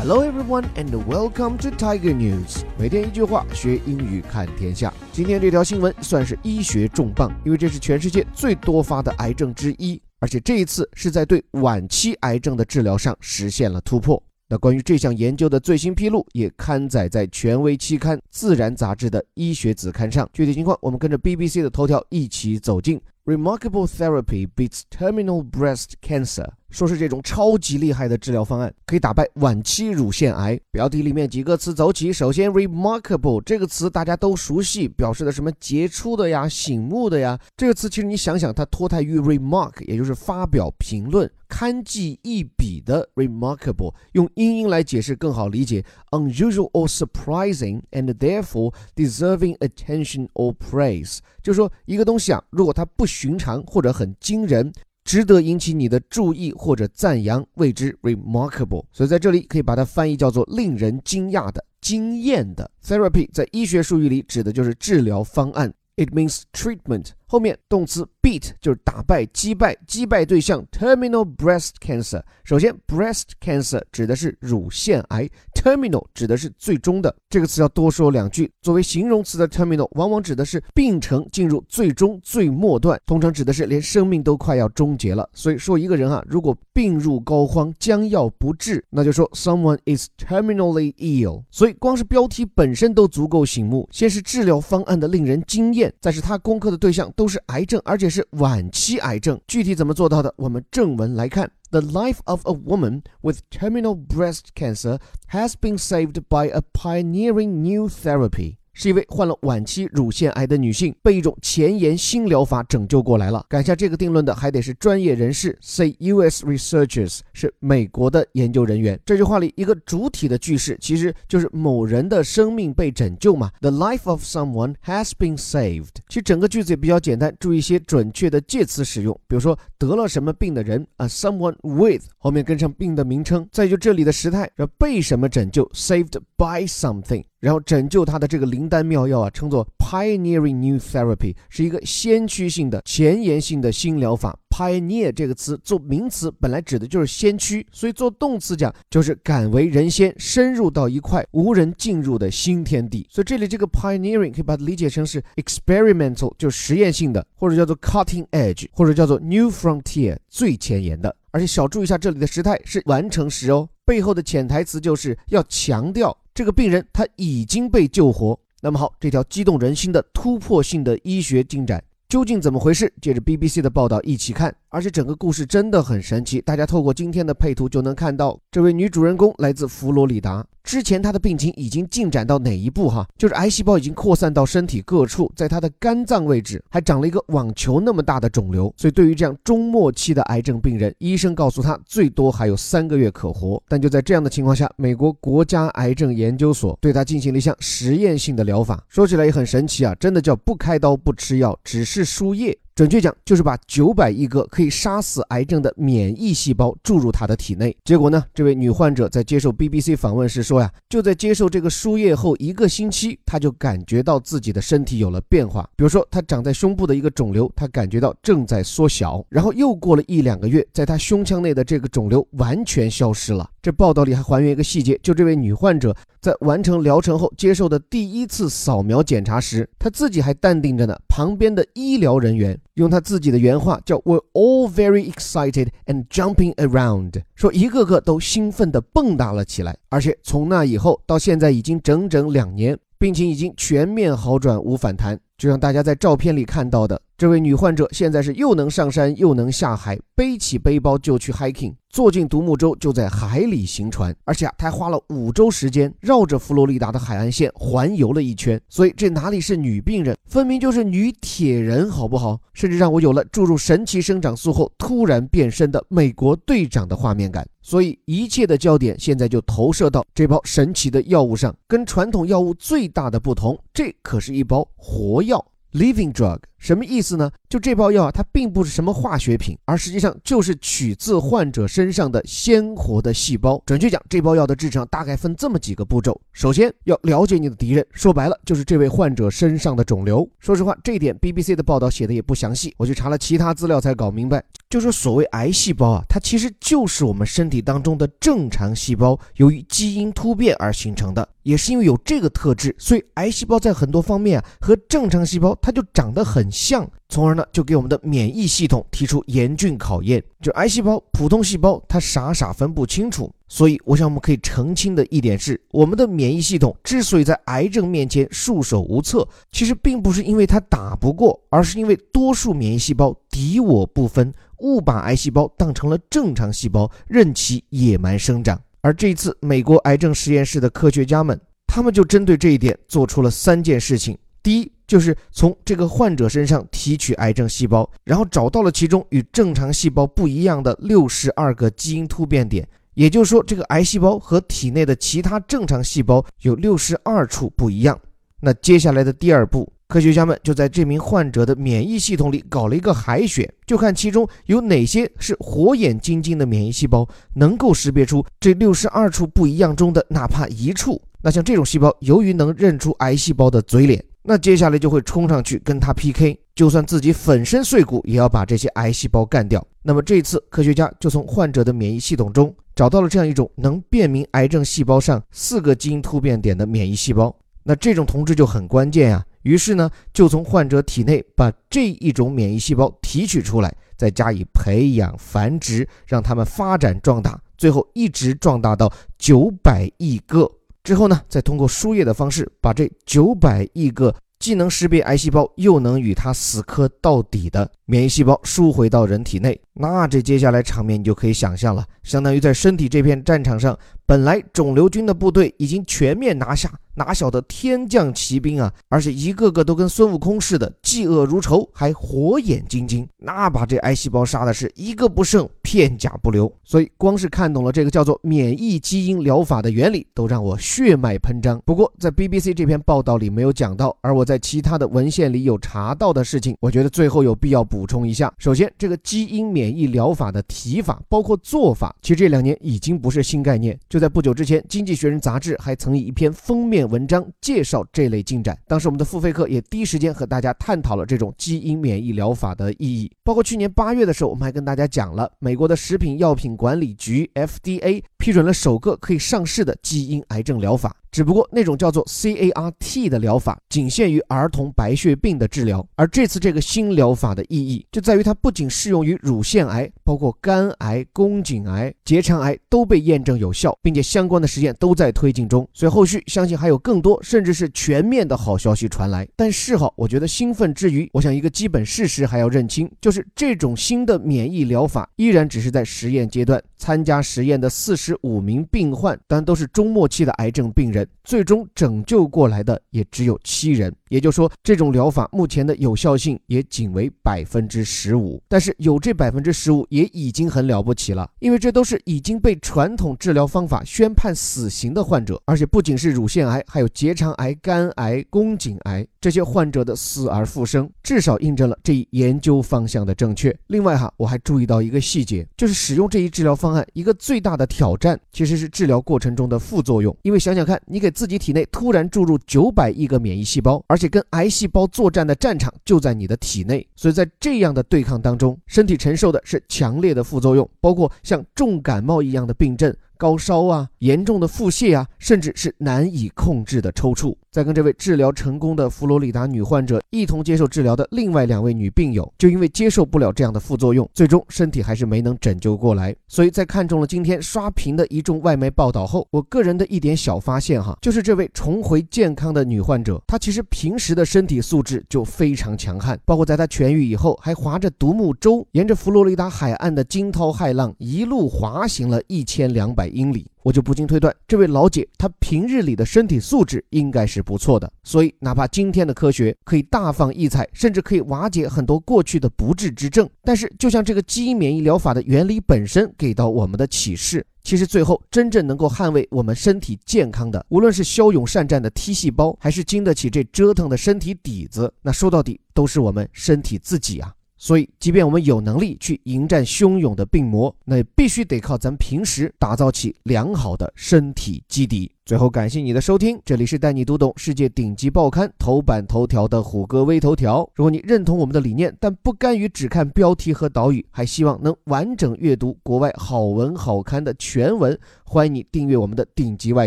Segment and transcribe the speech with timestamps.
[0.00, 2.62] Hello everyone and welcome to Tiger News。
[2.78, 4.94] 每天一句话，学英语看天下。
[5.10, 14.22] 今天这条新闻算是医学重磅，因为这是全世界最多发的癌症之一，而且这一次是在对晚期癌症的治疗上实现了突破。
[14.48, 20.30] 那关于这项研究的最新披露，也刊载在权威期刊《自然》杂志的医学子刊上。
[20.32, 23.00] 具体情况，我们跟着 BBC 的头条一起走进。
[23.24, 26.46] Remarkable therapy beats terminal breast cancer。
[26.70, 30.58] 说是这种超级厉害的治疗方案，可以打败晚期乳腺癌。
[30.70, 37.38] 标题里面几个词走起，首先，remarkable 这个词大家都熟悉，表示的什么杰出的呀、醒目的呀。
[37.56, 43.94] 这个词其实你想想，它脱胎于 remark，也就是发表评论、堪记一笔的 remarkable。
[44.12, 51.18] 用英音来解释更好理解，unusual or surprising and therefore deserving attention or praise。
[51.42, 54.70] 就是说一个东西啊，如果它不寻常或者很惊人。
[55.08, 58.84] 值得引起你的注意或者赞扬，谓之 remarkable。
[58.92, 62.70] 所以在这里可以把它翻译叫做令人惊讶的、惊艳的。
[62.84, 65.72] Therapy 在医学术语里指的就是治疗方案。
[65.96, 67.12] It means treatment。
[67.28, 70.64] 后面动词 beat 就是打败、击败、击败对象。
[70.72, 72.22] Terminal breast cancer。
[72.42, 77.14] 首先，breast cancer 指的是乳腺癌，terminal 指的是最终的。
[77.28, 78.50] 这个词要多说两句。
[78.62, 85.28] 作为形容词的 terminal 往往指的是病程进入最终、最末段，通常指的是连生命都快要终结了。
[85.34, 91.42] 所以说一个人啊，如果病入膏肓、将要不治，那就说 someone is terminally ill。
[91.50, 93.86] 所以光是标题本身都足够醒目。
[93.92, 97.12] 先是治疗方案的令人惊艳，再是他攻克的对象。
[97.17, 99.39] 都是癌症，而且是晚期癌症。
[99.47, 100.33] 具体怎么做到的？
[100.37, 104.99] 我们正文来看：The life of a woman with terminal breast cancer
[105.31, 108.56] has been saved by a pioneering new therapy.
[108.78, 113.44] 是一位患了晚期乳腺癌的女性，被一种前沿新疗法拯救过来了。
[113.48, 116.46] 敢下这个定论的还得是专业人士，say U.S.
[116.46, 118.96] researchers，是美国的研究人员。
[119.04, 123.50] 这句话里一个主体的句式其实就是某人的生命被拯救嘛。
[123.60, 125.96] The life of someone has been saved。
[126.08, 133.44] 其实整个句子也比较简单，注意一些准确的介词使用，比如说得了什么病的人啊，someone with，后面跟上病的名称。
[133.50, 137.24] 再就这里的时态，要被什么拯救，saved by something。
[137.40, 144.36] 然后拯救他的这个灵丹妙药啊，称作 pioneering new therapy，是一个先驱性的、前沿性的新疗法。
[144.50, 153.06] pioneer 这个词做名词本来指的就是先驱，所以做动词讲就是敢为人先，深入到一块无人进入的新天地。
[153.08, 161.14] 所以这里这个 pioneering 可以把它理解成是 experimental，就是实验性的，或者叫做 cutting edge，或者叫做 new frontier，最前沿的。
[161.30, 166.16] 而且小注意一下这里的时态是完成时哦，背后的潜台词就是要强调。
[166.38, 168.38] 这个病人他已经被救活。
[168.60, 172.94] 那么好，这条激动人心的突破性的医学进展究竟怎么回事？
[173.02, 174.54] 接着 BBC 的报道一起看。
[174.70, 180.46] 而且整个故事真的很神奇，大家透过今天的配图就能看到，这位女主人公来自佛罗里达。
[180.62, 182.90] 之前她的病情已经进展到哪一步？
[182.90, 188.72] 哈，就是癌细胞已经扩散到身体各处，在她的肝脏位置还长了一个网球那么大的肿瘤。
[188.76, 193.62] 所以对于这样中末期的癌症病人，医生告诉她最多还有三个月可活。
[193.66, 198.84] 但就在这样的情况下，美国国家癌症研究所对她进行了一项实验性的疗法。
[198.90, 202.58] 说起来也很神奇啊，真的叫不开刀不吃药，只是输液。
[202.78, 207.76] 准确讲，就是把九百亿个可以杀死癌症的免疫细胞注入他的体内。
[207.82, 215.68] 结果呢，这位女患者在接受 BBC 访问时说呀，就在接受这个输液后一个星期，她就感觉到自己的身体有了变化。
[215.74, 219.26] 比如说，她长在胸部的一个肿瘤，她感觉到正在缩小。
[219.28, 223.50] 然后又过了一两个月，在她胸腔内的这个肿瘤完全消失了。
[223.68, 232.58] 这报道里还还原一个细节，就这位女患者在完成疗程后接受的第一次扫描检查时，她自己还淡定着呢，旁边的医疗人员。
[232.76, 239.76] 用他自己的原话叫 "We're all very excited and jumping around"，说一个个都兴奋地蹦跶了起来。
[239.90, 245.20] 而且从那以后到现在已经整整两年，病情已经全面好转，无反弹。
[245.36, 258.60] 就像大家在照片里看到的，这位女患者现在是又能上山又能下海，背起背包就去 hiking，坐进独木舟就在海里行船，而且啊，她还花了五周时间绕着佛罗里达的海岸线环游了一圈。
[258.68, 262.40] 所以这哪里是女病人，分明就是女铁人，好不好？
[262.54, 267.44] 甚至让我有了注入神奇生长素后突然变身的美国队长的画面感。
[267.60, 275.44] 所以一切的焦点现在就投射到这包神奇的药物上，跟传统药物最大的不同，这可是一包活药。
[275.72, 276.38] Living drug。
[276.58, 277.30] 什么意思呢？
[277.48, 283.62] 就这包药啊，它并不是什么化学品，而实际上就是取自患者身上的鲜活的细胞。
[283.64, 290.28] 准确讲，这包药的制成大概分这么几个步骤：首先要了解你的敌人，说白了就是这位患者身上的肿瘤。
[290.40, 294.42] 说实话，这一点 BBC 的报道写的也不详细，我去查了其他资料才搞明白。
[294.68, 301.26] 就说所谓癌细胞啊，它其实就是我们身体当中的正常细胞，由于基因突变而形成的。
[301.44, 310.22] 也是因为有这个特质，所以癌细胞在很多方面啊和正常细胞它就长得很像，从而呢就给我们的免疫系统提出严峻考验。
[310.40, 313.30] 就癌细胞、普通细胞，它傻傻分不清楚。
[313.50, 328.60] 所以，我想我们可以澄清的一点是，我们的免疫系统之所以在癌症面前束手无策，其实并不是因为它打不过，而是因为多数免疫细胞敌我不分，误把癌细胞当成了正常细胞，任其野蛮生长。
[328.82, 334.16] 而这一次，美国癌症实验室的科学家们，他们就针对这一点做出了三件事情。
[334.42, 342.66] 第一，就是从这个患者身上提取癌症细胞，然后找到了其中与正常细胞不一样的六十二个基因突变点。
[342.94, 347.98] 也就是说，这个癌细胞和体内的其他正常细胞有六十二处不一样。
[348.40, 349.72] 那接下来的第二步。
[349.88, 361.00] 科学家们就在这名患者的免疫系统里搞了一个海选，就看其中有哪些是火眼金睛的免疫细胞，能够识别出这六十二处不一样中的哪怕一处。
[361.22, 369.66] 那像这种细胞，由于能认出癌细胞的嘴脸，那接下来就会冲上去跟他 PK，就算自己粉身碎骨，也要把这些癌细胞干掉。
[369.80, 377.34] 那么这次科学家就从患者的免疫系统中找到了这样一种能辨明癌症细胞上四个基因突变点的免疫细胞。
[377.62, 379.24] 那这种同志就很关键呀。
[379.44, 390.50] 于是呢，就从患者体内把这一种免疫细胞提取出来，再加以培养繁殖，让它们发展壮大，最后一直壮大到九百亿个
[390.88, 399.58] 之后呢，再通过输液的方式把这九百亿个既能识别癌细胞，又能与它死磕到底的免疫细胞输回到人体内。
[399.72, 406.70] 那这接下来场面你就可以想象了，相当于在身体这片战场上，本来肿瘤军的部队已经全面拿下。
[406.94, 408.74] 哪晓得天降奇兵啊！
[408.88, 416.52] 而且一个个都跟孙悟空似的，嫉恶如仇，还火眼金睛，那把这癌细胞杀的是一个不剩，片甲不留。
[416.64, 421.62] 所以光是看懂了这个叫做免疫基因疗法的原理，都让我血脉喷张。
[421.64, 428.34] 不过在 BBC 这篇报道里没有讲到，而我在其他的文献里有查到的事情，我觉得最后有必要补补充一下。
[428.38, 433.78] 首先，这个基因免疫疗法的提法，包括做法，其实这两年已经不是新概念。
[433.88, 436.88] 就在不久之前，《经济学人》杂志还曾以一篇封面。
[436.90, 443.08] 文章介绍这类进展，当时我们的付费课也第一时间和大家探讨了这种基因免疫疗法的意义。
[443.22, 450.96] 包括去年八月的时候，我们还跟大家讲了美国的食品药品管理局 FDA 批准了首个可以上市的基因癌症疗法。
[451.10, 465.68] 只不过那种叫做 CAR-T 的疗法仅限于儿童白血病的治疗，而这次这个新疗法的意义就在于它不仅适用于乳腺癌，包括肝癌、宫颈癌、结肠癌都被验证有效，并且相关的实验都在推进中。
[465.72, 469.26] 所以后续相信还有更多甚至是全面的好消息传来。
[469.36, 476.62] 但是哈，我觉得兴奋之余，我想一个基本事实还要认清，就是这种新的免疫疗法依然只是在实验阶段。
[476.76, 483.92] 参加实验的四十五名病患，当然都是中末期的癌症病人，最终拯救过来的也只有七人。
[484.08, 488.40] 也就是说，这种疗法目前的有效性也仅为百分之十五。
[488.48, 503.54] 但是有这百分之十五也已经很了不起了，因为这都是已经被传统治疗方法宣判死刑的患者，而且不仅是乳腺癌，还有结肠癌、肝癌、宫颈癌这些患者的死而复生，至少印证了这一研究方向的正确。
[503.66, 506.68] 另外哈，我还注意到一个细节，就是使用这一治疗方。
[506.68, 522.94] 方案一个最大的挑战其实是治疗过程中的副作用，因为想想看，你给自己体内突然注入九百亿个免疫细胞，而且跟癌细胞作战的战场就在你的体内，所以在这样的对抗当中，身体承受的是强烈的副作用，包括像重感冒一样的病症。
[523.18, 527.36] 高烧啊，严重的腹泻啊，甚至是难以控制的抽搐。
[527.50, 536.14] 在跟这位治疗成功的佛罗里达女患者一同接受治疗的另外两位女病友，就因为接受不了这样的副作用，最终身体还是没能拯救过来。
[536.28, 553.07] 所以在看中了今天刷屏的一众外媒报道后，我个人的一点小发现哈，就是这位重回健康的女患者，她其实平时的身体素质就非常强悍，包括在她痊愈以后，还划着独木舟，沿着佛罗里达海岸的惊涛骇浪一路滑行了一千两百。
[553.08, 557.90] 英里，我就不禁推断，这位老姐她平日里的身体素质应该是不错的。
[558.02, 567.44] 所以，哪怕今天的科学可以大放异彩，甚至可以瓦解很多过去的不治之症，但是，就像这个基因免疫疗法的原理本身给到我们的启示。
[567.64, 577.30] 其实最后真正能够捍卫我们身体健康的，无论是骁勇善战的 T 细胞，还是经得起这折腾的身体底子，那说到底都是我们身体自己啊。
[577.58, 585.10] 所以，即便我们有能力去迎战汹涌的病魔，那也必须得靠咱平时打造起良好的身体基底。
[585.28, 590.66] 最后，感谢你的收听，这里是带你读懂世界顶级报刊头版头条的虎哥微头条。
[590.74, 597.94] 如果你认同我们的理念，但不甘于只看标题和导语，还希望能完整阅读国外好文好刊的全文，
[598.24, 599.86] 欢迎你订阅我们的顶级外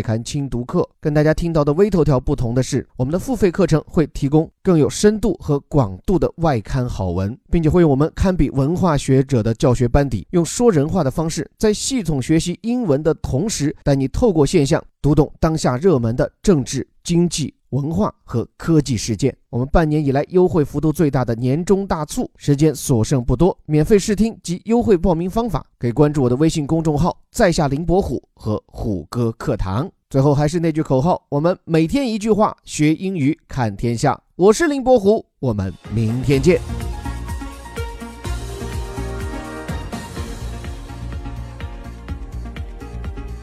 [0.00, 0.88] 刊精读课。
[1.00, 14.80] 跟大家听到的微头条不同的是，我们的付费课程会提供更有深度和广度的外刊好文，并且会用我们堪比文化学者的教学班底，用说人话的方式，在系统学习英文的同时，带你透过现象。
[15.02, 19.36] 读懂当下热门的政治、经济、文化和科技事件。
[19.50, 23.58] 我们半年以来优惠幅度最大的年终大促，时间所剩不多。
[23.66, 29.90] 免费试听及优惠报名方法，可以关注我的微信公众号“在下林伯虎”和“虎哥课堂”。
[30.08, 34.20] 最后还是那句口号：我们每天一句话，学英语看天下。
[34.36, 36.60] 我是林伯虎，我们明天见。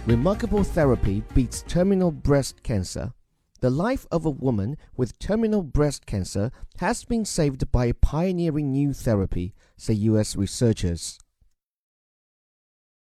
[0.09, 3.13] Remarkable therapy beats terminal breast cancer.
[3.61, 8.71] The life of a woman with terminal breast cancer has been saved by a pioneering
[8.71, 11.19] new therapy, say US researchers.